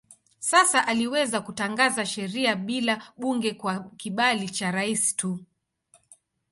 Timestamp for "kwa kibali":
3.53-4.49